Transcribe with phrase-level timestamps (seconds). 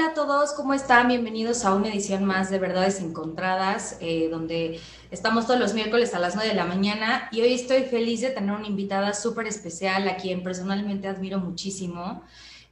[0.00, 1.08] a todos, ¿cómo están?
[1.08, 4.80] Bienvenidos a una edición más de Verdades Encontradas, eh, donde
[5.10, 8.30] estamos todos los miércoles a las 9 de la mañana y hoy estoy feliz de
[8.30, 12.22] tener una invitada súper especial a quien personalmente admiro muchísimo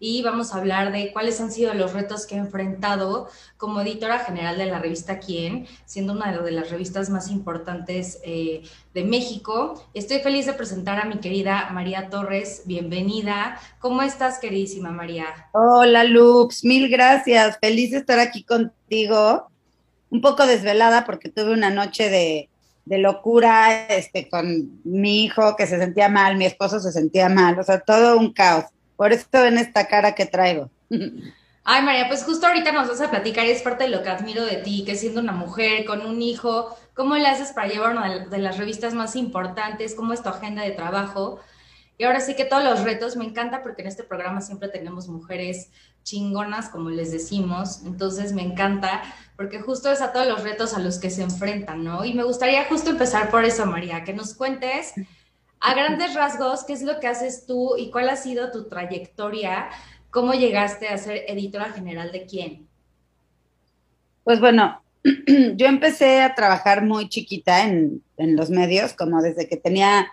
[0.00, 4.18] y vamos a hablar de cuáles han sido los retos que he enfrentado como editora
[4.20, 8.62] general de la revista Quién, siendo una de las revistas más importantes eh,
[8.94, 9.86] de México.
[9.92, 12.62] Estoy feliz de presentar a mi querida María Torres.
[12.64, 13.60] Bienvenida.
[13.78, 15.26] ¿Cómo estás, queridísima María?
[15.52, 16.64] Hola, Lux.
[16.64, 17.58] Mil gracias.
[17.60, 19.48] Feliz de estar aquí contigo.
[20.08, 22.48] Un poco desvelada porque tuve una noche de,
[22.86, 27.58] de locura este, con mi hijo que se sentía mal, mi esposo se sentía mal,
[27.58, 28.64] o sea, todo un caos.
[29.00, 30.68] Por eso ven esta cara que traigo.
[31.64, 34.44] Ay, María, pues justo ahorita nos vas a platicar es parte de lo que admiro
[34.44, 38.26] de ti, que siendo una mujer con un hijo, ¿cómo le haces para llevar una
[38.26, 39.94] de las revistas más importantes?
[39.94, 41.40] ¿Cómo es tu agenda de trabajo?
[41.96, 45.08] Y ahora sí que todos los retos, me encanta porque en este programa siempre tenemos
[45.08, 45.70] mujeres
[46.02, 49.00] chingonas, como les decimos, entonces me encanta
[49.34, 52.04] porque justo es a todos los retos a los que se enfrentan, ¿no?
[52.04, 54.92] Y me gustaría justo empezar por eso, María, que nos cuentes
[55.60, 59.68] a grandes rasgos, ¿qué es lo que haces tú y cuál ha sido tu trayectoria?
[60.10, 62.66] ¿Cómo llegaste a ser editora general de quién?
[64.24, 64.82] Pues bueno,
[65.56, 70.08] yo empecé a trabajar muy chiquita en, los medios, como desde que tenía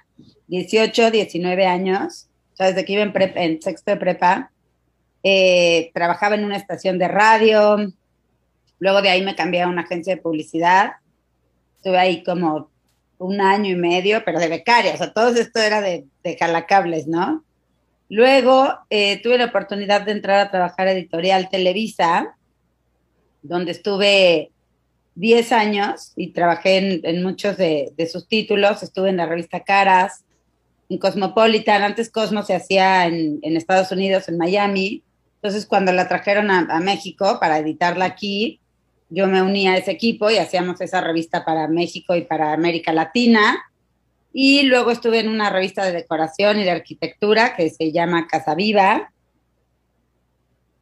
[0.48, 4.52] 18, 19 años, o sea, desde que iba en, en sexto de prepa.
[5.24, 7.78] Eh, trabajaba en una estación de radio,
[8.80, 10.94] luego de ahí me cambié a una agencia de publicidad.
[11.78, 12.70] Estuve ahí como
[13.18, 17.08] un año y medio, pero de becaria, o sea, todo esto era de, de jalacables,
[17.08, 17.44] ¿no?
[18.10, 22.38] Luego eh, tuve la oportunidad de entrar a trabajar a Editorial Televisa,
[23.42, 24.52] donde estuve
[25.16, 28.82] 10 años y trabajé en, muchos de, sus títulos.
[28.82, 30.24] Estuve en la revista Caras,
[30.90, 31.84] en Cosmopolitan.
[31.84, 35.04] Antes Cosmo se hacía en, Estados Unidos, en Miami.
[35.36, 38.62] Entonces, cuando la trajeron a México para editarla aquí,
[39.10, 42.92] yo me uní a ese equipo y hacíamos esa revista para México y para América
[42.92, 43.58] Latina.
[44.34, 48.54] Y luego estuve en una revista de decoración y de arquitectura que se llama Casa
[48.56, 49.12] Viva.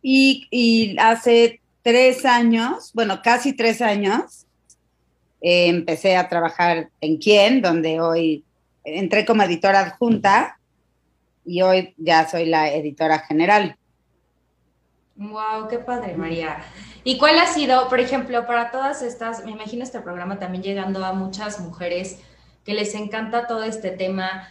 [0.01, 4.45] Y, hace tres años, bueno, casi tres años,
[5.41, 8.43] eh, empecé a trabajar en Quién, donde hoy
[8.83, 10.59] entré como editora adjunta
[11.43, 13.77] y hoy ya soy la editora general.
[15.17, 16.57] Wow, qué padre, María.
[17.05, 21.05] ¿Y cuál ha sido, por ejemplo, para todas estas, me imagino este programa también llegando
[21.05, 22.19] a muchas mujeres
[22.65, 24.49] que les encanta todo este tema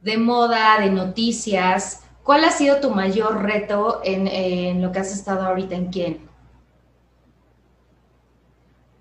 [0.00, 2.02] de moda, de noticias?
[2.22, 6.20] ¿Cuál ha sido tu mayor reto en, lo que has estado ahorita en quién?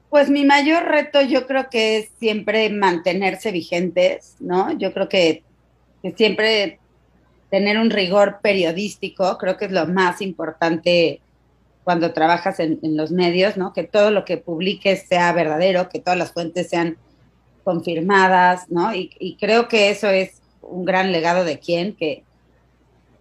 [0.09, 4.73] Pues mi mayor reto yo creo que es siempre mantenerse vigentes, ¿no?
[4.73, 5.43] Yo creo que,
[6.01, 6.79] que, siempre
[7.49, 11.21] tener un rigor periodístico, creo que es lo más importante
[11.83, 13.73] cuando trabajas en, los medios, ¿no?
[13.73, 16.97] Que todo lo que publiques sea verdadero, que todas las fuentes sean
[17.63, 18.93] confirmadas, ¿no?
[18.93, 22.23] Y, creo que eso es un gran legado de quién, que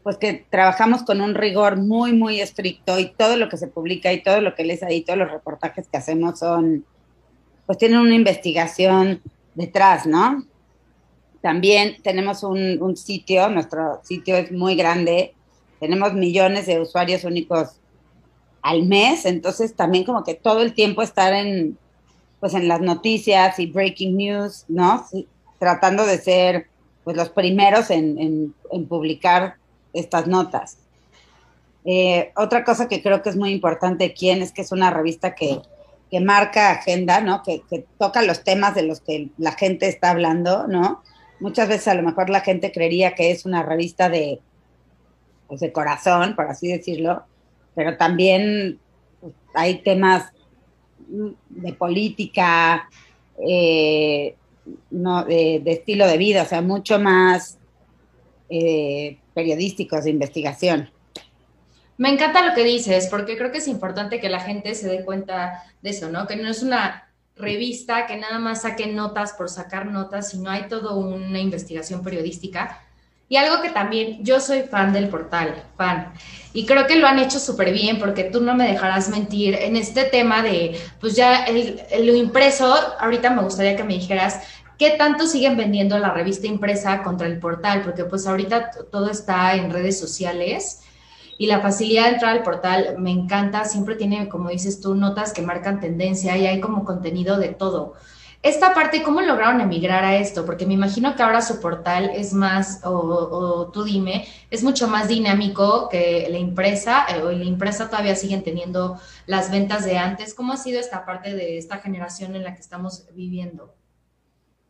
[0.02, 4.12] pues que trabajamos con un rigor muy, muy estricto y todo lo que se publica
[4.12, 6.84] y todo lo que lees ahí, todos los reportajes que hacemos son,
[7.66, 9.20] pues tienen una investigación
[9.54, 10.44] detrás, ¿no?
[11.40, 15.34] También tenemos un, un sitio, nuestro sitio es muy grande,
[15.80, 17.76] tenemos millones de usuarios únicos
[18.62, 21.78] al mes, entonces también como que todo el tiempo estar en,
[22.40, 25.06] pues en las noticias y breaking news, ¿no?
[25.58, 26.66] tratando de ser
[27.04, 28.54] pues los primeros en,
[28.88, 29.56] publicar
[29.92, 30.76] estas notas.
[31.84, 34.42] Eh, otra cosa que creo que es muy importante, ¿quién?
[34.42, 35.62] Es que es una revista que,
[36.20, 37.42] marca agenda, ¿no?
[37.42, 37.62] Que,
[37.98, 41.02] toca los temas de los que la gente está hablando, ¿no?
[41.40, 44.40] Muchas veces a lo mejor la gente creería que es una revista de,
[45.46, 47.24] pues corazón, por así decirlo,
[47.74, 48.78] pero también
[49.20, 50.32] pues, hay temas
[51.48, 52.88] de política,
[53.46, 54.34] eh,
[54.90, 57.58] no, de, estilo de vida, o sea, mucho más
[58.50, 60.90] eh, periodísticos de investigación.
[61.96, 65.04] Me encanta lo que dices, porque creo que es importante que la gente se dé
[65.04, 66.26] cuenta de eso, ¿no?
[66.26, 67.07] Que no es una
[67.38, 72.82] revista que nada más saque notas por sacar notas, sino hay toda una investigación periodística
[73.30, 76.12] y algo que también, yo soy fan del portal, fan.
[76.54, 79.76] Y creo que lo han hecho súper bien porque tú no me dejarás mentir en
[79.76, 84.40] este tema de, pues ya el, lo impreso, ahorita me gustaría que me dijeras,
[84.78, 87.82] ¿qué tanto siguen vendiendo la revista impresa contra el portal?
[87.82, 90.84] Porque pues ahorita todo está en redes sociales
[91.38, 95.32] y la facilidad de entrar al portal me encanta, siempre tiene, como dices tú, notas
[95.32, 97.94] que marcan tendencia y hay como contenido de todo.
[98.42, 100.44] esta parte, ¿cómo lograron emigrar a esto?
[100.46, 105.08] Porque me imagino que ahora su portal es más, o, tú dime, es mucho más
[105.08, 110.34] dinámico que la impresa, eh, o la impresa todavía siguen teniendo las ventas de antes.
[110.34, 113.74] ¿Cómo ha sido esta parte de esta generación en la que estamos viviendo?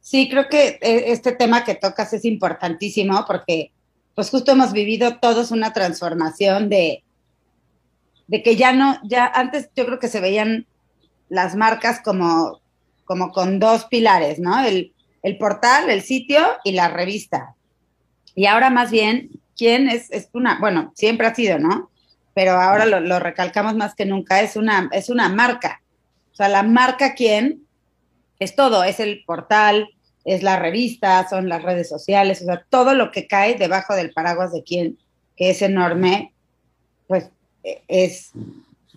[0.00, 3.73] Sí, creo que eh, este tema que tocas es importantísimo porque
[4.19, 7.05] pues justo hemos vivido todos una transformación de,
[8.26, 10.67] de que ya no, ya antes yo creo que se veían
[11.29, 12.61] las marcas como
[13.05, 14.59] como con dos pilares, ¿no?
[14.59, 14.93] El,
[15.38, 17.55] portal, el sitio y la revista.
[18.35, 21.88] Y ahora más bien, ¿quién es, es una, bueno, siempre ha sido, ¿no?
[22.35, 25.81] Pero ahora lo, recalcamos más que nunca, es una, es una marca.
[26.32, 27.62] O sea, la marca quién
[28.41, 29.91] es todo, es el portal,
[30.28, 34.12] es la revista, son las redes sociales, o sea, todo lo que cae debajo del
[34.12, 34.98] paraguas de quién,
[35.36, 36.34] que es enorme,
[37.06, 37.30] pues
[37.64, 38.32] e, es,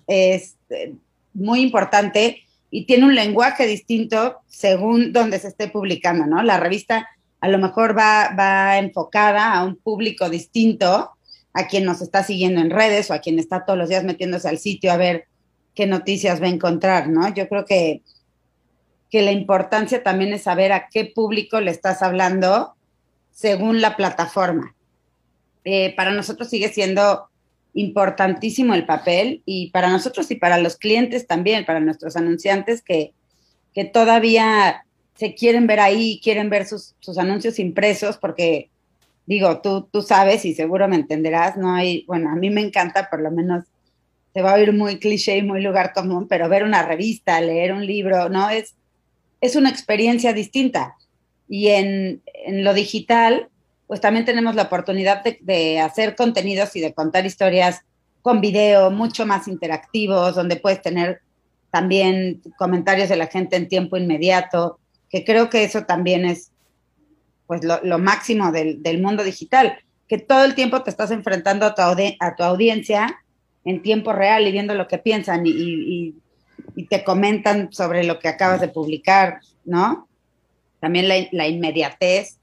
[0.08, 0.94] es eh,
[1.34, 6.44] muy importante y tiene un lenguaje distinto según donde se esté publicando, ¿no?
[6.44, 7.08] La revista
[7.40, 11.12] a lo mejor va, va enfocada a un público distinto
[11.54, 14.50] a quien nos está siguiendo en redes o a quien está todos los días metiéndose
[14.50, 15.28] al sitio a ver
[15.76, 17.34] qué noticias va a encontrar, ¿no?
[17.34, 18.02] Yo creo que,
[19.12, 22.76] que la importancia también es saber a qué público le estás hablando
[23.32, 24.74] según la plataforma.
[25.66, 27.28] Eh, para nosotros sigue siendo
[27.74, 33.14] importantísimo el papel y para nosotros y para los clientes también, para nuestros anunciantes que,
[33.74, 34.86] que todavía
[35.16, 38.70] se quieren ver ahí, quieren ver sus, sus, anuncios impresos, porque
[39.26, 43.10] digo, tú, tú sabes y seguro me entenderás, no hay, bueno, a mí me encanta,
[43.10, 43.66] por lo menos
[44.34, 47.74] se va a oír muy cliché y muy lugar común, pero ver una revista, leer
[47.74, 48.50] un libro, ¿no?
[48.50, 48.76] Es,
[49.42, 50.96] es una experiencia distinta.
[51.50, 53.50] Y en, lo digital,
[53.88, 57.82] pues también tenemos la oportunidad de, hacer contenidos y de contar historias
[58.22, 61.22] con video mucho más interactivos, donde puedes tener
[61.72, 64.80] también comentarios de la gente en tiempo inmediato,
[65.10, 66.52] que creo que eso también es
[67.48, 69.78] pues lo, máximo del, mundo digital,
[70.08, 73.22] que todo el tiempo te estás enfrentando a tu audiencia
[73.66, 76.16] en tiempo real y viendo lo que piensan y,
[76.90, 80.08] te comentan sobre lo que acabas de publicar, ¿no?
[80.80, 82.38] También la, la inmediatez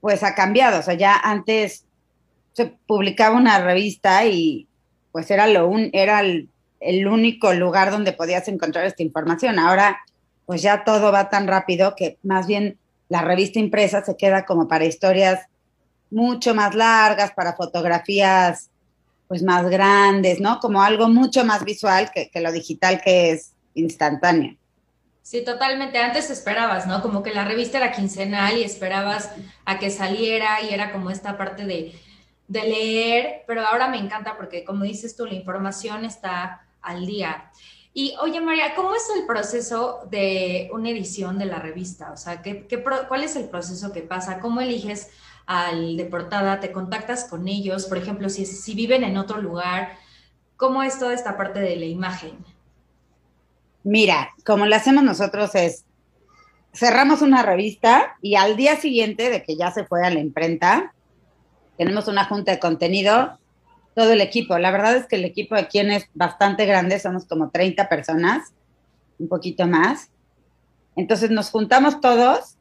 [0.00, 0.80] pues ha cambiado.
[0.80, 1.86] O sea, ya antes
[2.52, 4.68] se publicaba una revista y
[5.12, 6.48] pues era, lo un, era el,
[7.06, 9.58] único lugar donde podías encontrar esta información.
[9.58, 10.00] Ahora,
[10.44, 12.78] pues ya todo va tan rápido que más bien
[13.08, 15.46] la revista impresa se queda como para historias
[16.10, 18.70] mucho más largas, para fotografías
[19.28, 20.60] pues más grandes, ¿no?
[20.60, 24.56] Como algo mucho más visual que, lo digital que es instantáneo.
[25.22, 25.98] Sí, totalmente.
[25.98, 27.00] Antes esperabas, ¿no?
[27.00, 29.30] Como que la revista era quincenal y esperabas
[29.64, 31.98] a que saliera y era como esta parte de,
[32.48, 37.50] de leer, pero ahora me encanta porque, como dices tú, la información está al día.
[37.96, 42.10] Y oye, María, ¿cómo es el proceso de una edición de la revista?
[42.12, 44.40] O sea, ¿qué, qué, cuál es el proceso que pasa?
[44.40, 45.10] ¿Cómo eliges
[45.46, 46.60] al de portada?
[46.60, 47.86] ¿Te contactas con ellos?
[47.86, 49.96] Por ejemplo, si, si viven en otro lugar,
[50.56, 52.32] ¿cómo es toda esta parte de la imagen?
[53.82, 55.84] Mira, como lo hacemos nosotros es,
[56.72, 60.94] cerramos una revista y al día siguiente de que ya se fue a la imprenta,
[61.76, 63.38] tenemos una junta de contenido,
[63.94, 64.58] todo el equipo.
[64.58, 68.52] La verdad es que el equipo de quien es bastante grande, somos como 30 personas,
[69.18, 70.10] un poquito más.
[70.96, 72.53] Entonces nos juntamos todos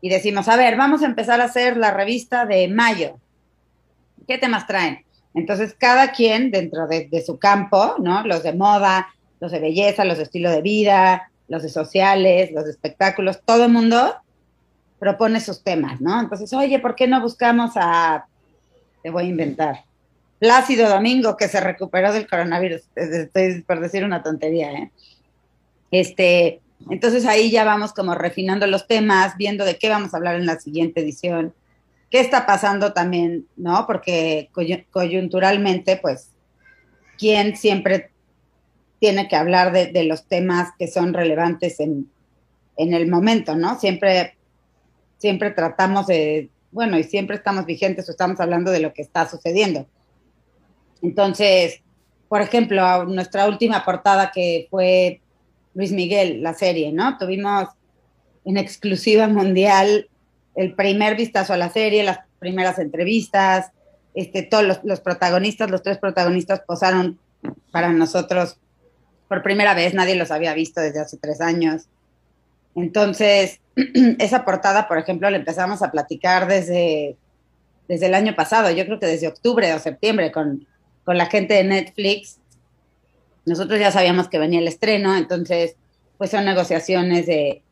[0.00, 3.18] y decimos, a ver, vamos a empezar a hacer la revista de mayo.
[4.26, 5.04] ¿Qué temas traen?
[5.34, 8.26] Entonces cada quien dentro de, su campo, ¿no?
[8.26, 9.08] Los de moda,
[9.40, 13.64] los de belleza, los de estilo de vida, los de sociales, los de espectáculos, todo
[13.64, 14.16] el mundo
[14.98, 16.20] propone sus temas, ¿no?
[16.20, 18.26] Entonces, oye, ¿por qué no buscamos a,
[19.02, 19.84] te voy a inventar,
[20.38, 22.82] Plácido Domingo, que se recuperó del coronavirus?
[22.94, 24.90] Estoy por decir una tontería, ¿eh?
[25.90, 30.36] Este, entonces ahí ya vamos como refinando los temas, viendo de qué vamos a hablar
[30.36, 31.52] en la siguiente edición,
[32.10, 33.86] qué está pasando también, ¿no?
[33.86, 34.50] Porque
[34.90, 36.30] coyunturalmente, pues,
[37.18, 38.10] ¿quién siempre
[38.98, 42.10] tiene que hablar de, los temas que son relevantes en,
[42.76, 43.78] el momento, ¿no?
[43.78, 44.36] Siempre,
[45.18, 49.28] siempre tratamos de, bueno, y siempre estamos vigentes o estamos hablando de lo que está
[49.28, 49.86] sucediendo.
[51.02, 51.82] Entonces,
[52.28, 55.20] por ejemplo, nuestra última portada que fue
[55.74, 57.16] Luis Miguel, la serie, ¿no?
[57.18, 57.68] Tuvimos
[58.44, 60.08] en exclusiva mundial
[60.54, 63.70] el primer vistazo a la serie, las primeras entrevistas,
[64.14, 67.18] este, todos los, protagonistas, los tres protagonistas posaron
[67.70, 68.58] para nosotros
[69.28, 71.84] por primera vez, nadie los había visto desde hace tres años.
[72.74, 73.60] Entonces,
[74.18, 77.16] esa portada, por ejemplo, la empezamos a platicar desde,
[77.86, 80.66] desde el año pasado, yo creo que desde octubre o septiembre con,
[81.04, 82.39] con la gente de Netflix.
[83.44, 85.76] Nosotros ya sabíamos que venía el estreno, entonces,
[86.18, 87.62] pues son negociaciones de,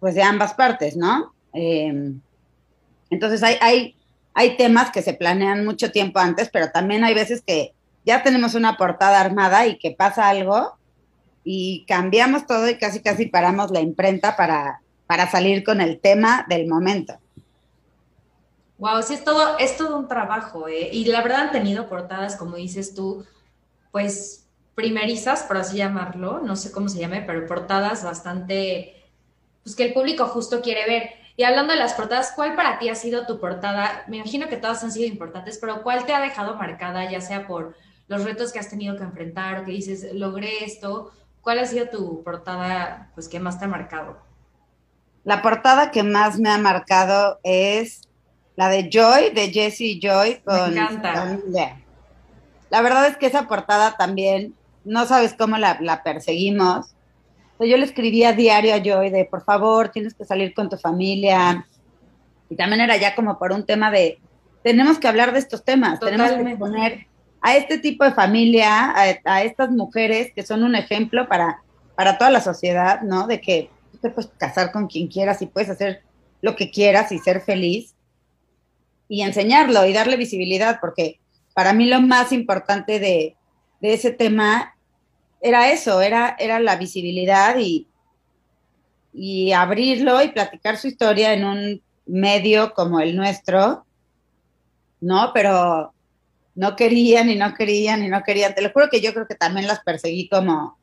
[0.00, 1.32] pues de ambas partes, ¿no?
[1.52, 2.20] Em,
[3.10, 3.96] entonces hay, hay,
[4.34, 7.72] hay temas que se planean mucho tiempo antes, pero también hay veces que
[8.04, 10.76] ya tenemos una portada armada y que pasa algo
[11.44, 16.46] y cambiamos todo y casi casi paramos la imprenta para, para salir con el tema
[16.48, 17.18] del momento.
[18.78, 20.88] Wow, sí, es todo, es todo un trabajo, ¿eh?
[20.92, 23.24] Y la verdad han tenido portadas, como dices tú,
[23.92, 24.41] pues
[24.74, 28.94] primerizas, por así llamarlo, no sé cómo se llame, pero portadas bastante,
[29.62, 31.10] pues que el público justo quiere ver.
[31.36, 34.04] Y hablando de las portadas, ¿cuál para ti ha sido tu portada?
[34.08, 37.46] Me imagino que todas han sido importantes, pero ¿cuál te ha dejado marcada, ya sea
[37.46, 37.74] por
[38.08, 41.12] los retos que has tenido que enfrentar o que dices, logré esto?
[41.40, 44.18] ¿Cuál ha sido tu portada, pues, que más te ha marcado?
[45.24, 48.08] La portada que más me ha marcado es
[48.56, 50.40] la de Joy, de Jessie Joy.
[50.44, 51.38] Con Me encanta.
[52.70, 56.94] La verdad es que esa portada también, no sabes cómo la, perseguimos.
[57.58, 61.66] yo le escribía diario a Joy de, por favor, tienes que salir con tu familia.
[62.48, 64.18] Y también era ya como por un tema de,
[64.62, 67.06] tenemos que hablar de estos temas, tenemos que poner
[67.40, 68.92] a este tipo de familia,
[69.24, 71.62] a, estas mujeres que son un ejemplo para,
[71.96, 73.26] para toda la sociedad, ¿no?
[73.26, 73.70] De que
[74.00, 76.02] te puedes casar con quien quieras y puedes hacer
[76.40, 77.94] lo que quieras y ser feliz
[79.08, 81.20] y enseñarlo y darle visibilidad, porque
[81.54, 83.36] para mí lo más importante de,
[83.82, 84.76] ese tema
[85.40, 87.88] era eso, era, era la visibilidad y,
[89.12, 93.84] y abrirlo y platicar su historia en un medio como el nuestro,
[95.00, 95.32] ¿no?
[95.34, 95.92] Pero
[96.54, 98.54] no querían y no querían y no querían.
[98.54, 100.78] Te lo juro que yo creo que también las perseguí como,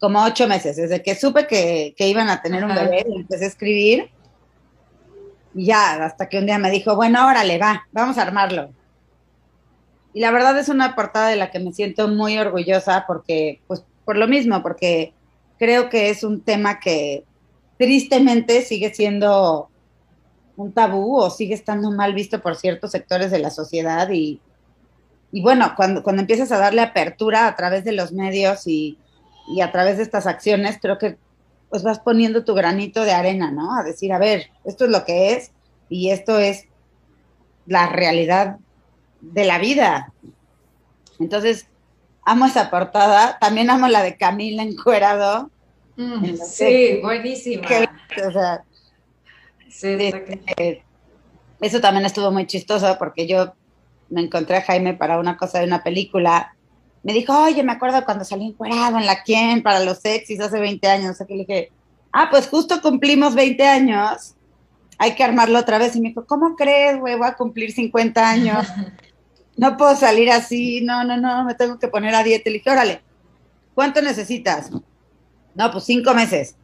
[0.00, 3.48] como ocho meses, desde que supe que, iban a tener un bebé y empecé a
[3.48, 4.10] escribir
[5.54, 8.72] ya, hasta que un día me dijo, bueno, órale, va, vamos a armarlo.
[10.14, 13.84] Y la verdad es una portada de la que me siento muy orgullosa porque, pues,
[14.04, 15.14] por lo mismo, porque
[15.58, 17.24] creo que es un tema que
[17.78, 19.68] tristemente sigue siendo
[20.56, 24.40] un tabú o sigue estando mal visto por ciertos sectores de la sociedad y,
[25.32, 28.98] y bueno, cuando, cuando empiezas a darle apertura a través de los medios y,
[29.48, 31.16] y a través de estas acciones, creo que
[31.70, 33.74] pues vas poniendo tu granito de arena, ¿no?
[33.74, 35.52] A decir, a ver, esto es lo que es
[35.88, 36.66] y esto es
[37.66, 38.58] la realidad
[39.22, 40.12] de la vida.
[41.18, 41.66] Entonces,
[42.26, 45.50] amo esa portada, también amo la de Camila encuerado.
[45.96, 47.66] Mm, sí, buenísima.
[47.66, 48.64] o sea,
[49.70, 49.96] sí,
[51.60, 53.54] eso también estuvo muy chistoso porque yo
[54.10, 56.54] me encontré a Jaime para una cosa de una película
[57.02, 60.60] me dijo, oye, me acuerdo cuando salí encuerado en la quien para los sexys hace
[60.60, 61.20] 20 años.
[61.20, 61.72] O que le dije,
[62.12, 64.34] ah, pues justo cumplimos 20 años,
[64.98, 65.96] hay que armarlo otra vez.
[65.96, 67.16] Y me dijo, ¿cómo crees, güey?
[67.16, 68.66] Voy a cumplir 50 años.
[69.56, 72.50] No puedo salir así, no, no, no, me tengo que poner a dieta.
[72.50, 73.02] Le dije, órale,
[73.74, 74.70] ¿cuánto necesitas?
[75.54, 76.56] No, pues cinco meses.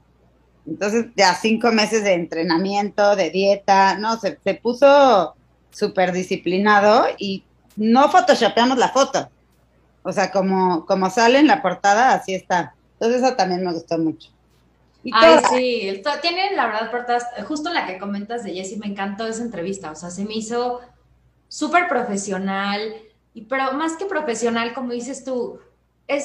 [0.66, 5.34] Entonces, ya cinco meses de entrenamiento, de dieta, no, se, se puso
[5.70, 7.44] súper disciplinado y
[7.76, 9.30] no photoshopeamos la foto
[10.08, 12.74] o sea, como, como sale en la portada, así está.
[12.94, 14.30] Entonces eso también me gustó mucho.
[15.12, 19.42] Ay, sí, tiene la verdad portadas, justo la que comentas de Jessie, me encantó esa
[19.42, 20.80] entrevista, o sea, se me hizo
[21.48, 22.94] súper profesional,
[23.34, 25.58] y, pero más que profesional, como dices tú,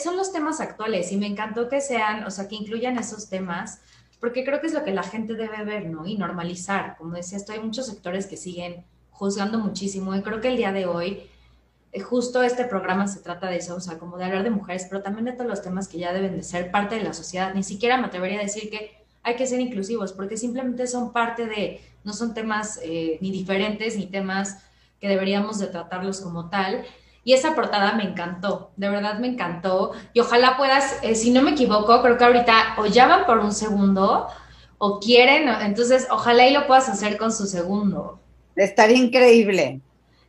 [0.01, 3.81] son los temas actuales y me encantó que sean, o sea, que incluyan esos temas,
[4.19, 6.05] porque creo que es lo que la gente debe ver, ¿no?
[6.05, 6.95] Y normalizar.
[6.97, 10.85] Como decías, hay muchos sectores que siguen juzgando muchísimo y creo que el día de
[10.85, 11.29] hoy
[11.91, 14.87] eh, justo este programa se trata de eso, o sea, como de hablar de mujeres,
[14.89, 17.53] pero también de todos los temas que ya deben de ser parte de la sociedad.
[17.53, 21.45] Ni siquiera me atrevería a decir que hay que ser inclusivos, porque simplemente son parte
[21.45, 24.63] de, no son temas eh, ni diferentes, ni temas
[25.03, 26.85] que deberíamos de tratarlos como tal.
[27.25, 29.91] Y esa portada me encantó, de verdad me encantó.
[30.13, 33.39] Y ojalá puedas, eh, si no me equivoco, creo que ahorita o ya van por
[33.39, 34.27] un segundo
[34.77, 38.17] o quieren, entonces ojalá y lo puedas hacer con su segundo.
[38.55, 39.81] Estaría increíble.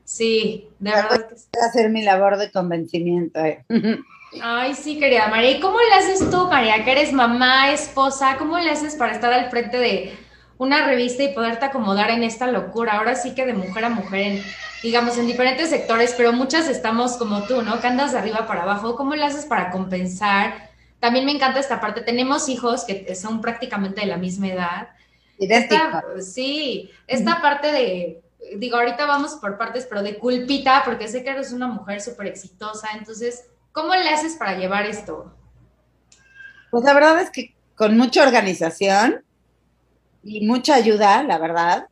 [0.03, 1.47] Sí, de verdad que sí.
[1.65, 3.39] hacer mi labor de convencimiento.
[3.45, 3.65] Eh.
[4.43, 5.53] Ay, sí, querida María.
[5.53, 8.35] ¿Y cómo le haces tú, María, que eres mamá, esposa?
[8.39, 10.24] ¿Cómo le haces para estar al frente de
[10.59, 12.95] una revista y poderte acomodar en esta locura?
[12.95, 14.43] Ahora sí que de mujer a mujer, en,
[14.83, 17.81] digamos, en diferentes sectores, pero muchas estamos como tú, ¿no?
[17.81, 18.97] Que andas de arriba para abajo.
[18.97, 20.71] ¿Cómo le haces para compensar?
[21.01, 22.01] También me encanta esta parte.
[22.01, 24.89] Tenemos hijos que son prácticamente de la misma edad.
[26.21, 28.25] sí, esta parte de
[28.57, 32.27] digo, ahorita vamos por partes, pero de culpita, porque sé que eres una mujer súper
[32.27, 35.35] exitosa, entonces, ¿cómo le haces para llevar esto?
[36.71, 39.25] Pues la verdad es que con mucha organización
[40.25, 41.89] y mucha ayuda, la verdad.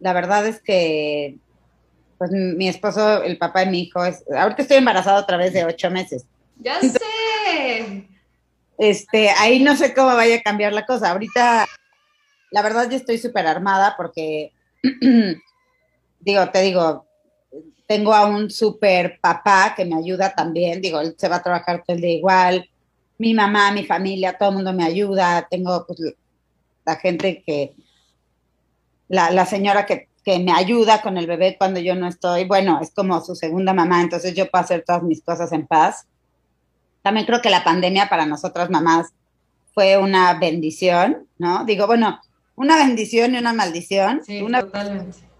[0.00, 1.36] La verdad es que,
[2.18, 5.64] pues mi esposo, el papá de mi hijo, es, ahorita estoy embarazada otra vez de
[5.64, 6.24] ocho meses.
[6.58, 8.08] Ya sé.
[8.78, 11.10] Este, ahí no sé cómo vaya a cambiar la cosa.
[11.10, 11.66] Ahorita
[12.52, 14.52] la verdad yo estoy súper armada porque,
[16.20, 17.06] digo, te digo,
[17.88, 21.82] tengo a un súper papá que me ayuda también, digo, él se va a trabajar
[21.84, 22.68] todo el día igual,
[23.18, 25.98] mi mamá, mi familia, todo el mundo me ayuda, tengo pues,
[26.84, 27.74] la gente que,
[29.08, 32.80] la, la señora que, que, me ayuda con el bebé cuando yo no estoy, bueno,
[32.82, 36.06] es como su segunda mamá, entonces yo puedo hacer todas mis cosas en paz.
[37.02, 39.08] También creo que la pandemia para nosotras mamás
[39.74, 41.64] fue una bendición, ¿no?
[41.64, 42.20] Digo, bueno,
[42.54, 44.22] una bendición y una maldición.
[44.24, 45.32] Sí, una, totalmente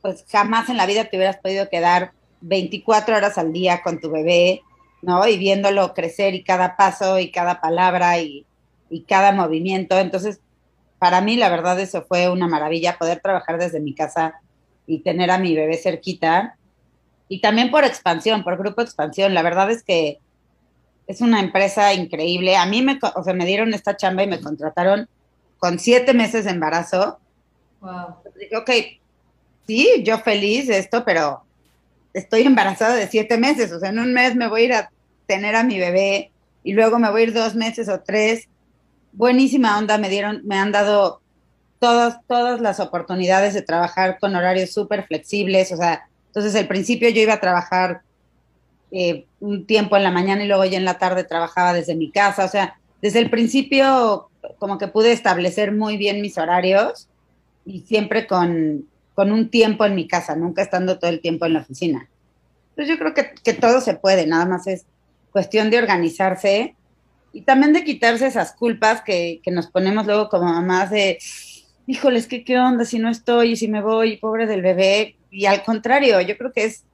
[0.00, 4.10] pues jamás en la vida te hubieras podido quedar 24 horas al día con tu
[4.10, 4.62] bebé,
[5.02, 5.26] ¿no?
[5.26, 8.46] Y viéndolo crecer y cada paso y cada palabra y,
[8.90, 9.98] y cada movimiento.
[9.98, 10.40] Entonces,
[10.98, 14.40] para mí, la verdad, eso fue una maravilla, poder trabajar desde mi casa
[14.86, 16.56] y tener a mi bebé cerquita.
[17.28, 19.34] Y también por expansión, por Grupo Expansión.
[19.34, 20.18] La verdad es que
[21.06, 22.56] es una empresa increíble.
[22.56, 25.08] A mí me, o sea, me dieron esta chamba y me contrataron
[25.58, 27.18] con siete meses de embarazo.
[27.80, 28.16] Wow.
[28.38, 28.70] Dije, ok,
[29.66, 31.42] sí, yo feliz de esto, pero
[32.12, 34.90] estoy embarazada de siete meses, o sea, en un mes me voy a ir a
[35.26, 36.32] tener a mi bebé
[36.64, 38.48] y luego me voy a ir dos meses o tres.
[39.12, 41.20] Buenísima onda, me dieron, me han dado
[41.78, 47.08] todas, todas las oportunidades de trabajar con horarios súper flexibles, o sea, entonces al principio
[47.08, 48.02] yo iba a trabajar
[48.90, 52.10] eh, un tiempo en la mañana y luego ya en la tarde trabajaba desde mi
[52.10, 57.08] casa, o sea, desde el principio como que pude establecer muy bien mis horarios
[57.64, 61.54] y siempre con, con un tiempo en mi casa, nunca estando todo el tiempo en
[61.54, 62.08] la oficina.
[62.70, 64.84] Entonces yo creo que, que todo se puede, nada más es
[65.32, 66.74] cuestión de organizarse
[67.32, 71.18] y también de quitarse esas culpas que, que nos ponemos luego como mamás de,
[71.86, 75.16] híjoles, ¿qué, ¿qué onda si no estoy y si me voy, pobre del bebé?
[75.30, 76.84] Y al contrario, yo creo que es,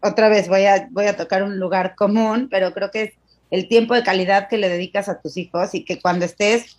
[0.00, 3.12] otra vez voy a, voy a tocar un lugar común, pero creo que es
[3.50, 6.78] el tiempo de calidad que le dedicas a tus hijos y que cuando estés,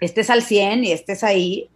[0.00, 1.68] estés al 100 y estés ahí,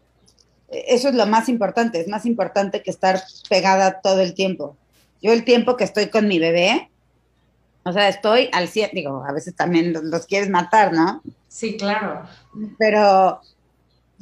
[0.70, 4.76] eso es lo más importante, es más importante que estar pegada todo el tiempo.
[5.22, 6.90] Yo el tiempo que estoy con mi bebé,
[7.85, 11.23] o sea, estoy al 100, digo, a veces también los, los, quieres matar, ¿no?
[11.49, 12.23] Sí, claro.
[12.79, 13.40] Pero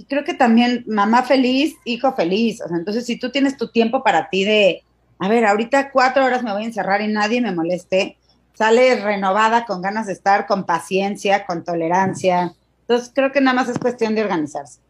[0.08, 4.02] creo que también mamá feliz, hijo feliz, o sea, entonces si tú tienes tu tiempo
[4.02, 4.82] para ti de,
[5.18, 8.16] a ver, ahorita cuatro horas me voy a encerrar y nadie me moleste,
[8.54, 12.54] sale renovada con ganas de estar, con paciencia, con tolerancia.
[12.82, 14.80] Entonces creo que nada más es cuestión de organizarse.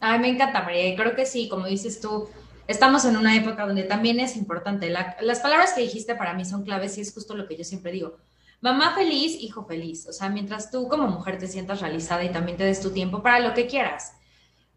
[0.00, 0.94] Ay, me encanta, María.
[0.96, 2.28] Creo que sí, como dices tú,
[2.66, 4.90] estamos en una época donde también es importante.
[4.90, 7.64] La, las palabras que dijiste para mí son claves y es justo lo que yo
[7.64, 8.18] siempre digo.
[8.60, 10.06] Mamá feliz, hijo feliz.
[10.08, 13.22] O sea, mientras tú como mujer te sientas realizada y también te des tu tiempo
[13.22, 14.14] para lo que quieras.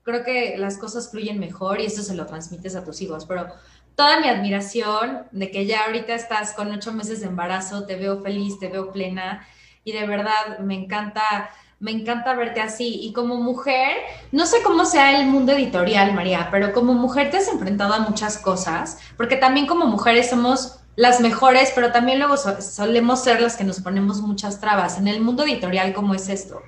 [0.03, 3.25] Creo que las cosas fluyen mejor y eso se lo transmites a tus hijos.
[3.25, 3.47] Pero
[3.95, 8.21] toda mi admiración de que ya ahorita estás con ocho meses de embarazo, te veo
[8.21, 9.47] feliz, te veo plena
[9.83, 12.99] y de verdad me encanta me encanta verte así.
[13.01, 13.97] Y como mujer,
[14.31, 17.99] no sé cómo sea el mundo editorial, María, pero como mujer te has enfrentado a
[17.99, 23.55] muchas cosas, porque también como mujeres somos las mejores, pero también luego solemos ser las
[23.55, 24.97] que nos ponemos muchas trabas.
[24.97, 26.61] En el mundo editorial, ¿cómo es esto?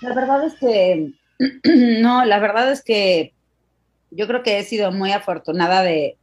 [0.00, 1.12] La verdad es que,
[2.00, 3.34] no, la verdad es que
[4.10, 6.18] yo creo que he sido muy afortunada de,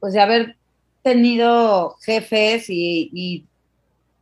[0.00, 0.56] pues de haber
[1.02, 3.46] tenido jefes y, y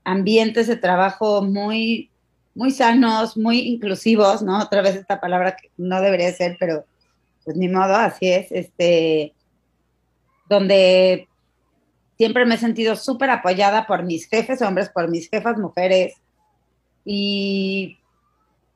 [0.09, 2.11] ambientes de trabajo muy,
[2.55, 4.59] muy sanos, muy inclusivos, ¿no?
[4.59, 6.87] Otra vez esta palabra que no debería ser, pero
[7.45, 9.35] pues ni modo, así es, este,
[10.49, 11.29] donde
[12.17, 16.15] siempre me he sentido súper apoyada por mis jefes hombres, por mis jefas mujeres,
[17.05, 17.99] y,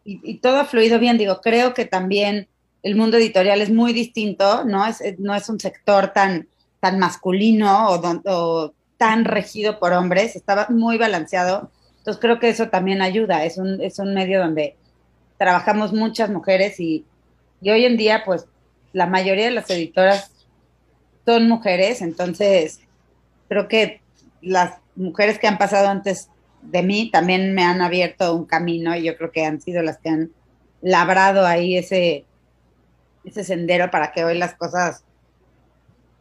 [0.05, 1.17] y, todo ha fluido bien.
[1.17, 2.47] Digo, creo que también
[2.83, 4.87] el mundo editorial es muy distinto, ¿no?
[4.87, 6.49] Es, no es un sector tan,
[6.81, 11.73] tan masculino o tan regido por hombres, estaba muy balanceado.
[11.99, 14.77] Entonces creo que eso también ayuda, es un, es un medio donde
[15.39, 17.05] trabajamos muchas mujeres y,
[17.61, 18.47] y hoy en día pues
[18.93, 20.31] la mayoría de las editoras
[21.27, 22.79] son mujeres, entonces
[23.49, 24.03] creo que
[24.41, 26.29] las mujeres que han pasado antes
[26.61, 29.99] de mí también me han abierto un camino y yo creo que han sido las
[29.99, 30.31] que han
[30.81, 32.25] labrado ahí ese,
[33.25, 35.03] ese sendero para que hoy las cosas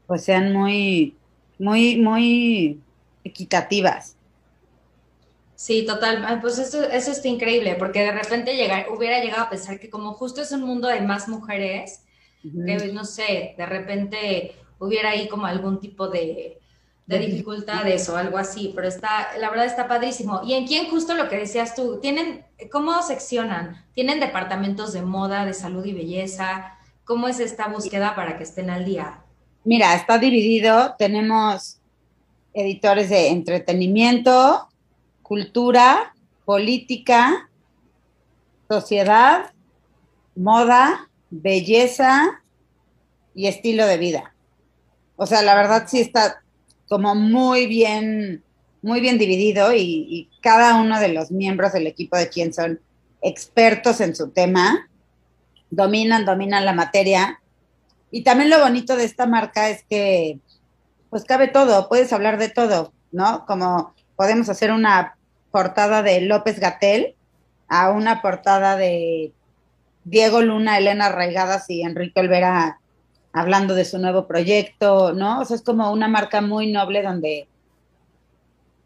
[0.08, 1.15] pues sean muy,
[1.62, 2.82] muy, muy
[3.24, 4.15] equitativas.
[5.56, 6.39] Sí, total.
[6.41, 10.13] Pues eso, eso está increíble, porque de repente llegar, hubiera llegado a pensar que como
[10.13, 12.04] justo es un mundo de más mujeres,
[12.43, 12.65] uh -huh.
[12.65, 16.60] que no sé, de repente hubiera ahí como algún tipo de,
[17.06, 20.41] de dificultades o algo así, pero está, la verdad está padrísimo.
[20.43, 23.86] Y en quién justo lo que decías tú, tienen, ¿cómo seccionan?
[23.93, 26.80] ¿Tienen departamentos de moda, de salud y belleza?
[27.04, 29.21] ¿Cómo es esta búsqueda para que estén al día?
[29.63, 31.80] Mira, está dividido, tenemos
[32.54, 34.67] editores de entretenimiento,
[35.21, 37.50] cultura, política,
[38.67, 39.52] sociedad
[40.36, 42.41] moda, belleza
[43.36, 44.34] y estilo de vida.
[45.15, 46.41] O sea, la verdad sí está
[46.88, 48.43] como muy bien,
[48.82, 52.80] muy bien dividido y, y cada uno de los miembros del equipo de quien son
[53.21, 54.89] expertos en su tema,
[55.69, 57.40] dominan, dominan la materia.
[58.12, 60.39] Y también lo bonito de esta marca es que,
[61.10, 63.45] pues cabe todo, puedes hablar de todo, ¿no?
[63.45, 65.15] Como podemos hacer una
[65.52, 67.15] portada de López Gatel
[67.67, 69.32] a una portada de
[70.04, 72.80] Diego Luna, Elena Raigadas y Enrique Olvera
[73.34, 75.39] hablando de su nuevo proyecto, ¿no?
[75.39, 77.47] O sea, es como una marca muy noble donde,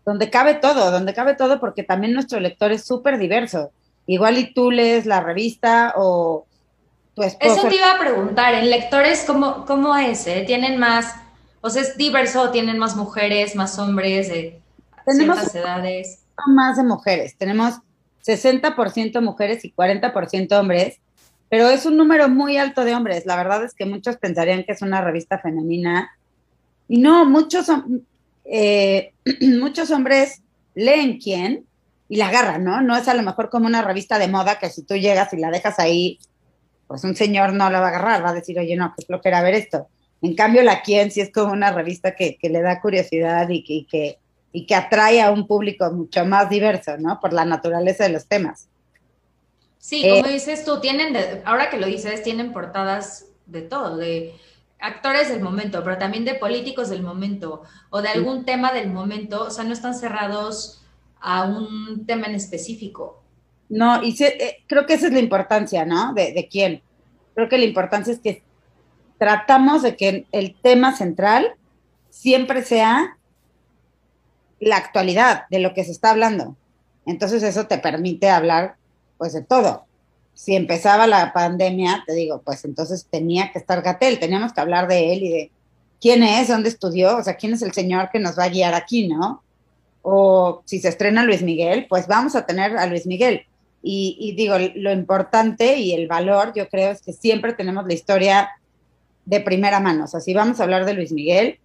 [0.06, 3.72] donde cabe todo, donde cabe todo porque también nuestro lector es súper diverso.
[4.06, 6.46] Igual y tú lees la revista o
[7.16, 7.56] tu esposo...
[7.56, 10.28] Eso te iba a preguntar, ¿en lectores cómo, cómo es?
[10.28, 10.44] Eh?
[10.46, 11.16] ¿Tienen más,
[11.62, 14.60] o sea, es diverso, tienen más mujeres, más hombres de
[15.06, 16.20] Tenemos ciertas edades?
[16.48, 17.76] Más de mujeres, tenemos
[18.26, 21.00] 60% mujeres y 40% hombres,
[21.50, 23.26] pero es un número muy alto de hombres.
[23.26, 26.12] La verdad es que muchos pensarían que es una revista femenina
[26.88, 27.68] y no, muchos,
[28.46, 30.42] eh, muchos hombres
[30.74, 31.66] leen quién
[32.08, 32.82] y la agarran, ¿no?
[32.82, 35.38] No es a lo mejor como una revista de moda que si tú llegas y
[35.38, 36.20] la dejas ahí,
[36.88, 39.20] pues un señor no la va a agarrar, va a decir, oye, no, que lo
[39.24, 39.88] a ver esto.
[40.22, 43.64] En cambio, la quién sí es como una revista que, que le da curiosidad y
[43.64, 44.20] que, y que,
[44.52, 47.20] y que atrae a un público mucho más diverso, ¿no?
[47.20, 48.68] Por la naturaleza de los temas.
[49.78, 53.98] Sí, como eh, dices tú, tienen, de, ahora que lo dices, tienen portadas de todo,
[53.98, 54.34] de
[54.80, 59.44] actores del momento, pero también de políticos del momento o de algún tema del momento,
[59.44, 60.82] o sea, no están cerrados
[61.20, 63.22] a un tema en específico.
[63.76, 66.14] No, y se, eh, creo que esa es la importancia, ¿no?
[66.14, 66.82] De, de, quién.
[67.34, 68.42] Creo que la importancia es que
[69.18, 71.56] tratamos de que el tema central
[72.10, 73.18] siempre sea
[74.62, 76.56] la actualidad de lo que se está hablando.
[77.06, 78.78] Entonces eso te permite hablar
[79.18, 79.84] pues de todo.
[80.34, 84.88] Si empezaba la pandemia, te digo, pues entonces tenía que estar Gatel, teníamos que hablar
[84.88, 85.52] de él y de
[86.00, 88.74] quién es, dónde estudió, o sea, quién es el señor que nos va a guiar
[88.74, 89.44] aquí, ¿no?
[90.02, 93.46] O si se estrena Luis Miguel, pues vamos a tener a Luis Miguel.
[93.88, 97.94] Y, y digo, lo importante y el valor, yo creo, es que siempre tenemos la
[97.94, 98.50] historia
[99.26, 100.06] de primera mano.
[100.06, 101.60] O sea, si vamos a hablar de Luis Miguel,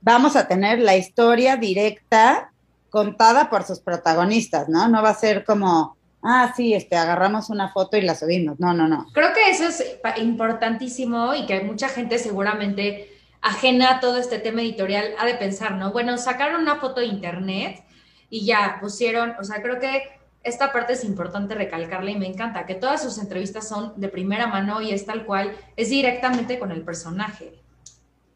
[0.00, 2.50] vamos a tener la historia directa
[2.88, 4.88] contada por sus protagonistas, ¿no?
[4.88, 8.58] No va a ser como, ah, sí, este, agarramos una foto y la subimos.
[8.58, 9.06] No, no, no.
[9.12, 9.84] Creo que eso es
[10.16, 13.08] importantísimo y que mucha gente seguramente
[13.42, 15.92] ajena a todo este tema editorial ha de pensar, ¿no?
[15.92, 17.84] Bueno, sacaron una foto de internet
[18.30, 22.66] y ya pusieron, o sea, creo que esta parte es importante recalcarla y me encanta,
[22.66, 26.72] que todas sus entrevistas son de primera mano y es tal cual, es directamente con
[26.72, 27.54] el personaje.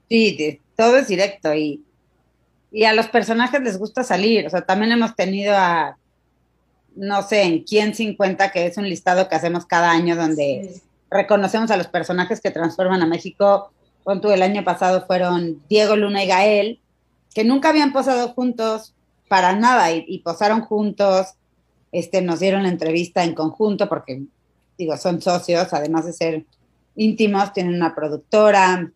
[0.08, 1.82] Sí, todo es directo y,
[2.70, 5.96] y a los personajes les gusta salir, o sea, también hemos tenido a
[6.96, 11.70] no sé, en quién 50, que es un listado que hacemos cada año donde reconocemos
[11.70, 13.72] a los personajes que transforman a México.
[14.02, 16.80] Con el año pasado fueron Diego Luna y Gael,
[17.34, 18.94] que nunca habían posado juntos
[19.28, 21.34] para nada y, posaron juntos,
[21.94, 24.22] este, nos dieron la entrevista en conjunto porque,
[24.76, 26.44] digo, son socios, además de ser
[26.96, 28.90] íntimos, tienen una productora,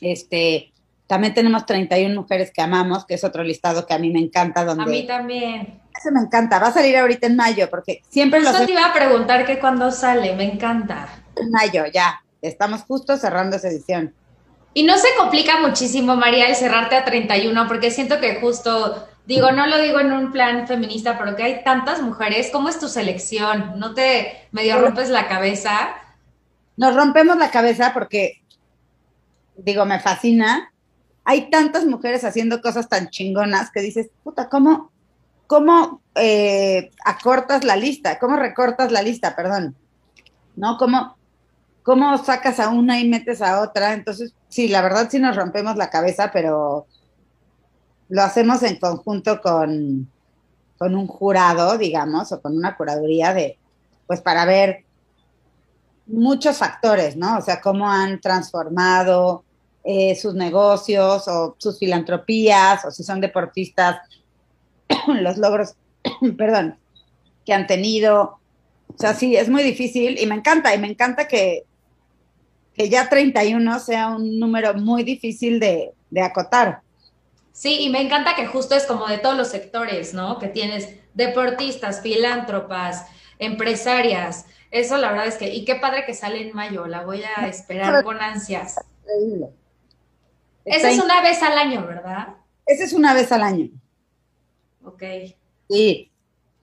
[0.00, 0.72] este,
[1.08, 4.64] también tenemos 31 mujeres que amamos, que es otro listado que a mí me encanta.
[4.64, 5.80] Donde, a mí también.
[5.98, 6.58] Eso me encanta.
[6.60, 8.40] Va a salir ahorita en mayo, porque siempre.
[8.40, 11.08] Eso te iba a preguntar que cuando sale, me encanta.
[11.36, 12.22] En mayo, ya.
[12.40, 14.14] Estamos justo cerrando esa edición.
[14.74, 19.52] Y no se complica muchísimo, María, el cerrarte a 31, porque siento que justo, digo,
[19.52, 22.50] no lo digo en un plan feminista, pero que hay tantas mujeres.
[22.52, 23.78] ¿Cómo es tu selección?
[23.78, 25.90] ¿No te medio rompes la cabeza?
[26.76, 28.42] Nos rompemos la cabeza porque,
[29.56, 30.72] digo, me fascina.
[31.24, 34.90] Hay tantas mujeres haciendo cosas tan chingonas que dices, puta, ¿cómo,
[35.46, 39.76] cómo eh, acortas la lista, cómo recortas la lista, perdón,
[40.56, 40.76] ¿no?
[40.78, 41.16] ¿Cómo,
[41.84, 43.92] ¿Cómo sacas a una y metes a otra?
[43.92, 46.86] Entonces, sí, la verdad sí nos rompemos la cabeza, pero
[48.12, 50.06] lo hacemos en conjunto con,
[50.76, 53.56] con un jurado, digamos, o con una curaduría de,
[54.06, 54.84] pues para ver
[56.06, 57.38] muchos factores, ¿no?
[57.38, 59.44] O sea, cómo han transformado
[59.82, 64.00] eh, sus negocios o sus filantropías, o si son deportistas,
[65.06, 65.74] los logros,
[66.36, 66.76] perdón,
[67.46, 68.40] que han tenido.
[68.88, 71.64] O sea, sí, es muy difícil y me encanta, y me encanta que,
[72.74, 76.82] que ya 31 sea un número muy difícil de, de acotar.
[77.52, 80.38] Sí, y me encanta que justo es como de todos los sectores, ¿no?
[80.38, 83.06] Que tienes deportistas, filántropas,
[83.38, 84.46] empresarias.
[84.70, 87.46] Eso la verdad es que, y qué padre que sale en mayo, la voy a
[87.46, 88.76] esperar con ansias.
[89.02, 89.48] Increíble.
[90.64, 92.28] Esa es una vez al año, ¿verdad?
[92.66, 93.68] Esa es una vez al año.
[94.84, 95.02] Ok.
[95.68, 96.10] Sí,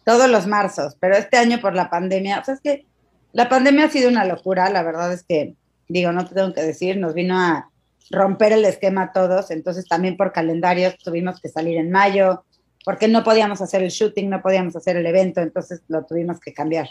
[0.04, 2.86] todos los marzos, pero este año por la pandemia, o sea, es que
[3.32, 5.54] La pandemia ha sido una locura, la verdad es que,
[5.88, 7.69] digo, no te tengo que decir, nos vino a
[8.12, 12.44] romper el esquema a todos, entonces también por calendarios tuvimos que salir en mayo,
[12.84, 16.54] porque no podíamos hacer el shooting, no podíamos hacer el evento, entonces lo tuvimos que
[16.54, 16.90] cambiar.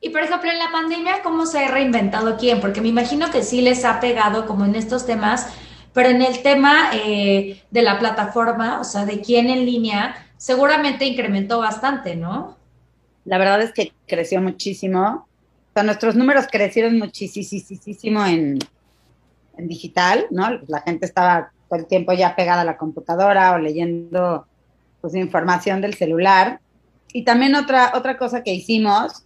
[0.00, 2.60] Y por ejemplo, en la pandemia, ¿cómo se ha reinventado quién?
[2.60, 5.46] Porque me imagino que sí les ha pegado como en estos temas,
[5.92, 11.04] pero en el tema eh, de la plataforma, o sea, de quién en línea, seguramente
[11.04, 12.56] incrementó bastante, ¿no?
[13.24, 15.28] La verdad es que creció muchísimo.
[15.70, 18.58] O sea, nuestros números crecieron muchísimo en,
[19.56, 20.50] en digital, ¿no?
[20.68, 24.46] La gente estaba todo el tiempo ya pegada a la computadora o leyendo
[25.00, 26.60] pues, información del celular.
[27.12, 29.24] Y también otra, otra cosa que hicimos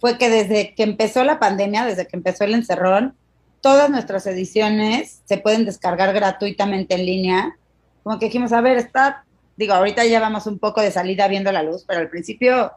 [0.00, 3.14] fue que desde que empezó la pandemia, desde que empezó el encerrón,
[3.60, 7.56] todas nuestras ediciones se pueden descargar gratuitamente en línea.
[8.02, 9.24] Como que dijimos, a ver, está,
[9.56, 12.72] digo, ahorita ya vamos un poco de salida viendo la luz, pero al principio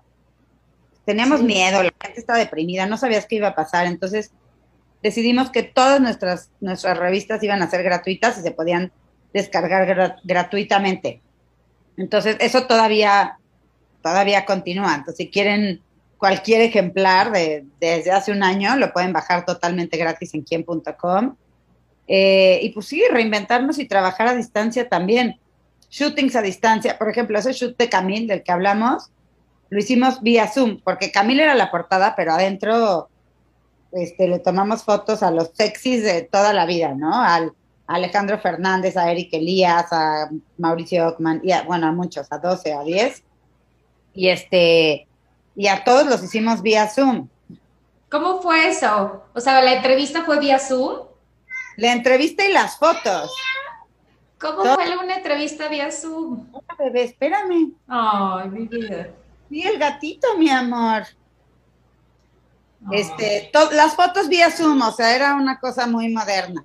[1.04, 4.32] teníamos miedo, la gente estaba deprimida, no sabías qué iba a pasar, entonces
[5.03, 8.91] decidimos que todas nuestras, nuestras revistas iban a ser gratuitas y se podían
[9.33, 11.21] descargar gratuitamente.
[11.97, 13.38] Entonces, eso todavía,
[14.01, 14.95] todavía continúa.
[14.95, 15.81] Entonces, si quieren
[16.17, 21.36] cualquier ejemplar de, desde hace un año, lo pueden bajar totalmente gratis en quien.com.
[22.07, 25.39] Eh, y pues sí, reinventarnos y trabajar a distancia también.
[25.89, 29.10] Shootings a distancia, por ejemplo, ese shoot de Camille del que hablamos,
[29.69, 33.10] lo hicimos vía Zoom, porque Camille era la portada, pero adentro
[33.91, 37.13] este, le tomamos fotos a los sexys de toda la vida, ¿no?
[37.13, 37.54] Al
[37.88, 42.73] Alejandro Fernández, a Eric Elías, a Mauricio Ockman, y a, bueno, a muchos, a 12,
[42.73, 43.23] a 10.
[44.13, 45.08] Y este,
[45.56, 47.28] y a todos los hicimos vía Zoom.
[48.10, 49.23] ¿Cómo fue eso?
[49.34, 51.08] O sea, la entrevista fue vía Zoom.
[51.78, 53.32] La entrevista y las fotos.
[54.39, 56.47] ¿Cómo fue una entrevista vía Zoom?
[56.52, 57.73] Hola, bebé, espérame.
[57.88, 59.10] Ay, mi vida.
[59.50, 61.04] Sí, el gatito, mi amor.
[62.91, 66.63] Este, las fotos vía Zoom, o sea, era una cosa muy moderna.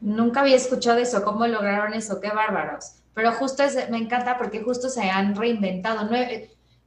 [0.00, 2.92] Nunca había escuchado eso, cómo lograron eso, qué bárbaros.
[3.14, 6.08] Pero justo me encanta porque justo se han reinventado.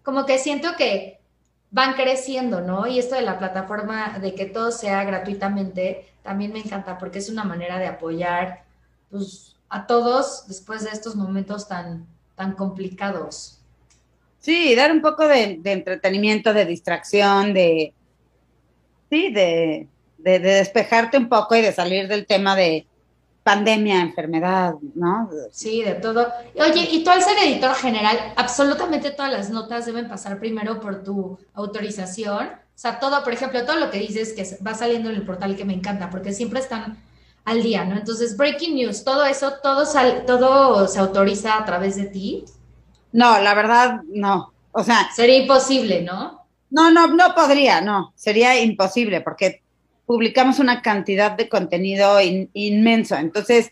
[0.02, 1.20] como que siento que
[1.72, 2.88] van creciendo, ¿no?
[2.88, 7.30] Y esto de la plataforma, de que todo sea gratuitamente, también me encanta porque es
[7.30, 8.64] una manera de apoyar
[9.10, 13.61] pues, a todos después de estos momentos tan, tan complicados.
[14.41, 17.93] Sí, dar un poco de, entretenimiento, de distracción, de,
[19.10, 22.88] sí, de, despejarte un poco y de salir del tema de
[23.43, 25.30] pandemia, enfermedad, ¿no?
[25.51, 26.27] Sí, de todo.
[26.56, 31.04] Oye, y tú al ser editor general, absolutamente todas las notas deben pasar primero por
[31.04, 32.47] tu autorización.
[32.47, 35.56] O sea, todo, por ejemplo, todo lo que dices que va saliendo en el portal
[35.56, 36.97] que me encanta, porque siempre están
[37.45, 37.95] al día, ¿no?
[37.95, 39.86] Entonces, breaking news, todo eso, todo,
[40.25, 42.45] todo se autoriza a través de ti.
[43.12, 44.54] No, la verdad, no.
[44.71, 45.10] O sea.
[45.13, 46.45] Sería imposible, ¿no?
[46.69, 48.13] No, no, no podría, no.
[48.15, 49.62] Sería imposible porque
[50.06, 52.19] publicamos una cantidad de contenido
[52.54, 53.15] inmenso.
[53.15, 53.71] Entonces,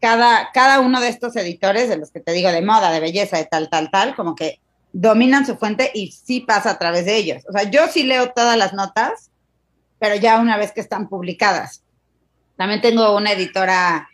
[0.00, 3.38] cada, cada uno de estos editores, de los que te digo, de moda, de belleza,
[3.38, 4.60] de tal, tal, tal, como que
[4.92, 7.42] dominan su fuente y sí pasa a través de ellos.
[7.48, 9.30] O sea, yo sí leo todas las notas,
[9.98, 11.82] pero ya una vez que están publicadas.
[12.56, 14.08] También tengo una editora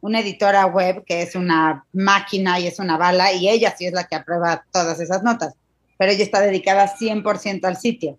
[0.00, 3.92] una editora web que es una máquina y es una bala y ella sí es
[3.92, 5.54] la que aprueba todas esas notas,
[5.96, 8.16] pero ella está dedicada 100% al sitio.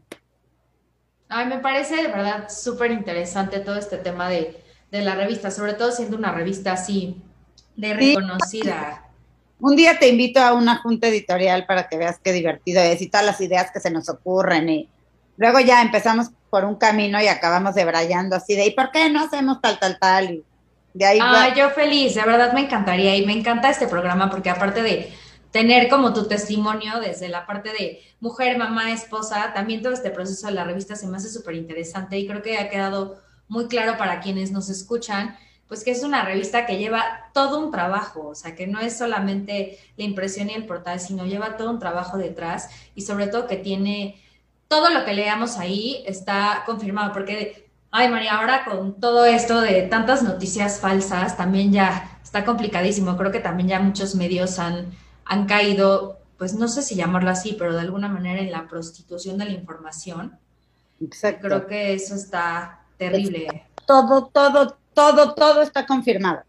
[1.29, 4.57] Ay, me parece de verdad súper interesante todo este tema de,
[4.91, 7.21] la revista, sobre todo siendo una revista así
[7.75, 9.05] de reconocida.
[9.59, 13.07] Un día te invito a una junta editorial para que veas qué divertido es y
[13.07, 14.89] todas las ideas que se nos ocurren y
[15.37, 19.23] luego ya empezamos por un camino y acabamos debrayando así de ¿y por qué no
[19.23, 20.31] hacemos tal, tal, tal?
[20.31, 20.45] Y
[21.21, 25.13] ah, yo feliz, de verdad me encantaría y me encanta este programa porque aparte de
[25.51, 30.47] tener como tu testimonio desde la parte de mujer, mamá, esposa, también todo este proceso
[30.47, 33.97] de la revista se me hace súper interesante y creo que ha quedado muy claro
[33.97, 35.35] para quienes nos escuchan,
[35.67, 38.97] pues que es una revista que lleva todo un trabajo, o sea, que no es
[38.97, 43.47] solamente la impresión y el portal, sino lleva todo un trabajo detrás y sobre todo
[43.47, 44.21] que tiene
[44.67, 49.83] todo lo que leamos ahí está confirmado, porque Ay, María, ahora con todo esto de
[49.83, 53.17] tantas noticias falsas, también ya está complicadísimo.
[53.17, 54.91] Creo que también ya muchos medios han,
[55.25, 59.39] han caído, pues no sé si llamarlo así, pero de alguna manera en la prostitución
[59.39, 60.37] de la información.
[61.01, 61.47] Exacto.
[61.47, 63.65] Creo que eso está terrible.
[63.87, 66.41] Todo, todo, todo, todo está confirmado.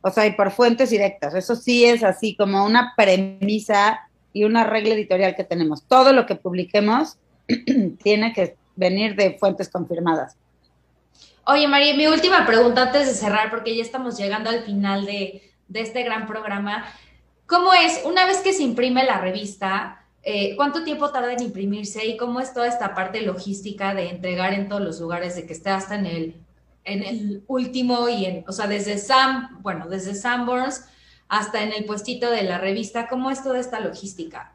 [0.00, 1.34] O sea, y por fuentes directas.
[1.34, 4.00] Eso sí es así como una premisa
[4.32, 5.84] y una regla editorial que tenemos.
[5.84, 7.18] Todo lo que publiquemos
[8.02, 10.36] tiene que venir de fuentes confirmadas.
[11.50, 15.50] Oye, María, mi última pregunta antes de cerrar, porque ya estamos llegando al final de,
[15.72, 16.84] este gran programa.
[17.46, 22.04] ¿Cómo es, una vez que se imprime la revista, eh, ¿cuánto tiempo tarda en imprimirse
[22.04, 25.54] y cómo es toda esta parte logística de entregar en todos los lugares, de que
[25.54, 26.04] esté hasta en
[26.84, 30.84] el, último y en, o sea, desde Sam, bueno, desde Sanborns
[31.30, 34.52] hasta en el puestito de la revista, ¿cómo es toda esta logística?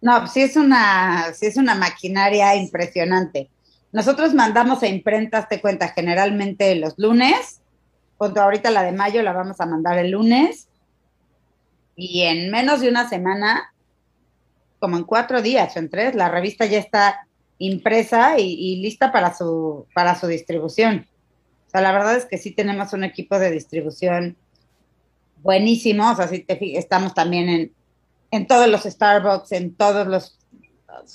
[0.00, 3.50] No, pues sí es una, sí es una maquinaria impresionante.
[3.92, 7.60] Nosotros mandamos a imprentas, te cuenta, generalmente los lunes,
[8.16, 10.68] cuando ahorita la de mayo la vamos a mandar el lunes,
[11.96, 13.74] y en menos de una semana,
[14.78, 17.26] como en cuatro días o en tres, la revista ya está
[17.58, 21.06] impresa y, lista para su, para su distribución.
[21.66, 24.36] O sea, la verdad es que sí tenemos un equipo de distribución
[25.42, 27.72] buenísimo, o sea, sí estamos también en,
[28.30, 30.38] en todos los Starbucks, en todos los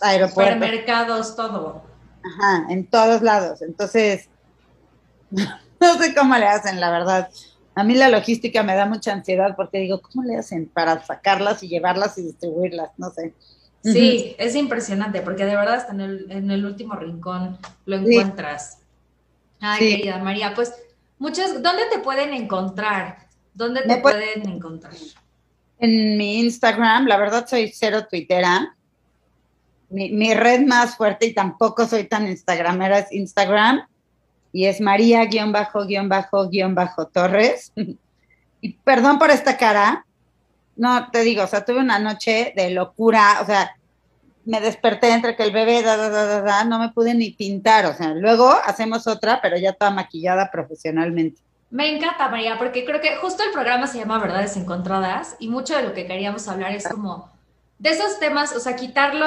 [0.02, 0.54] aeropuertos.
[0.54, 1.95] Supermercados, todo.
[2.26, 3.62] Ajá, en todos lados.
[3.62, 4.30] Entonces,
[5.32, 7.30] no sé cómo le hacen, la verdad.
[7.76, 11.62] A mí la logística me da mucha ansiedad porque digo, ¿cómo le hacen para sacarlas
[11.62, 12.92] y llevarlas y distribuirlas?
[12.98, 13.34] No sé.
[13.84, 18.80] Sí, es impresionante porque de verdad hasta en el, en el último rincón lo encuentras.
[19.60, 20.74] Ay, querida María, pues
[21.20, 23.28] muchas, ¿dónde te pueden encontrar?
[23.54, 24.94] ¿Dónde te pueden encontrar?
[25.78, 28.75] En mi Instagram, la verdad soy cero twittera.
[29.90, 33.88] Mi, red más fuerte y tampoco soy tan instagramera es Instagram
[34.52, 35.34] y es María-Torres.
[38.62, 40.06] y perdón por esta cara.
[40.76, 43.76] No, te digo, o sea, tuve una noche de locura, o sea,
[44.46, 47.86] me desperté entre que el bebé, da, da, da, da, no me pude ni pintar,
[47.86, 51.42] o sea, luego hacemos otra, pero ya toda maquillada profesionalmente.
[51.72, 55.76] Me encanta, María, porque creo que justo el programa se llama Verdades Encontradas y mucho
[55.76, 57.30] de lo que queríamos hablar es como
[57.80, 59.26] de esos temas, o sea, quitarlo,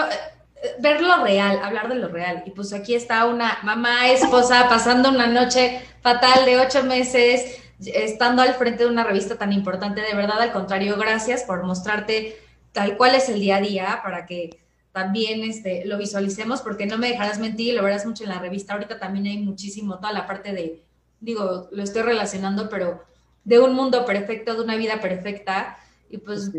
[0.80, 2.42] ver lo real, hablar de lo real.
[2.46, 8.42] Y pues aquí está una mamá, esposa, pasando una noche fatal de ocho meses, estando
[8.42, 10.00] al frente de una revista tan importante.
[10.00, 12.38] De verdad, al contrario, gracias por mostrarte
[12.72, 14.60] tal cual es el día a día para que
[14.92, 18.72] también este, lo visualicemos, porque no me dejarás mentir, lo verás mucho en la revista.
[18.72, 20.82] Ahorita también hay muchísimo, toda la parte de
[21.20, 23.02] digo, lo estoy relacionando, pero
[23.44, 25.78] de un mundo perfecto, de una vida perfecta.
[26.10, 26.50] Y pues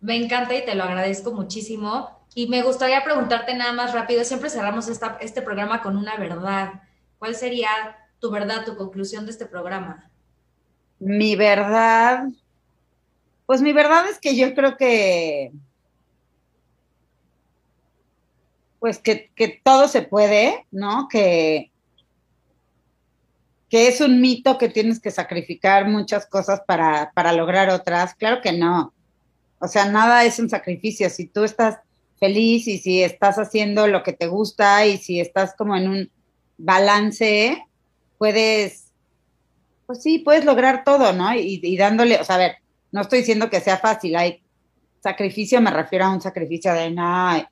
[0.00, 2.19] me encanta y te lo agradezco muchísimo.
[2.34, 6.82] Y me gustaría preguntarte nada más rápido, siempre cerramos esta, este programa con una verdad.
[7.18, 7.68] ¿Cuál sería
[8.20, 10.10] tu verdad, tu conclusión de este programa?
[11.00, 12.24] Mi verdad,
[13.46, 15.50] pues mi verdad es que yo creo que,
[18.78, 21.08] pues que, que todo se puede, ¿no?
[21.08, 21.70] Que,
[23.68, 28.14] que es un mito que tienes que sacrificar muchas cosas para, para lograr otras.
[28.14, 28.92] Claro que no.
[29.58, 31.08] O sea, nada es un sacrificio.
[31.10, 31.78] Si tú estás
[32.20, 36.10] feliz y si estás haciendo lo que te gusta y si estás como en un
[36.58, 37.66] balance,
[38.18, 38.92] puedes,
[39.86, 41.34] pues sí, puedes lograr todo, ¿no?
[41.34, 42.56] Y, dándole, o sea, a ver,
[42.92, 44.42] no estoy diciendo que sea fácil, hay
[45.02, 47.50] sacrificio, me refiero a un sacrificio de nada,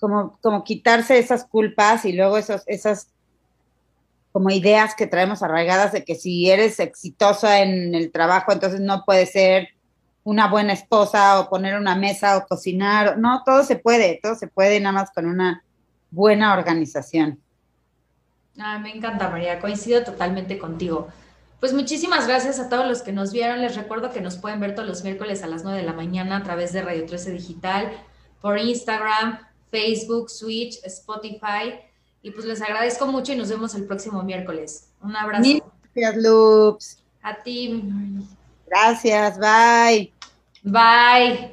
[0.00, 3.08] como, como quitarse esas culpas y luego esos, esas
[4.32, 9.04] como ideas que traemos arraigadas de que si eres exitosa en el trabajo, entonces no
[9.04, 9.68] puedes ser
[10.24, 13.18] una buena esposa o poner una mesa o cocinar.
[13.18, 15.64] No, todo se puede, todo se puede nada más con una
[16.10, 17.40] buena organización.
[18.58, 21.08] Ah, me encanta, María, coincido totalmente contigo.
[21.60, 23.60] Pues muchísimas gracias a todos los que nos vieron.
[23.60, 26.38] Les recuerdo que nos pueden ver todos los miércoles a las 9 de la mañana
[26.38, 27.92] a través de Radio 13 Digital,
[28.40, 29.38] por Instagram,
[29.70, 31.80] Facebook, Switch, Spotify.
[32.22, 34.88] Y pues les agradezco mucho y nos vemos el próximo miércoles.
[35.02, 35.60] Un abrazo.
[35.94, 37.02] Gracias, Loops.
[37.22, 37.82] A ti.
[38.70, 40.12] Gracias, bye.
[40.64, 41.50] Bye.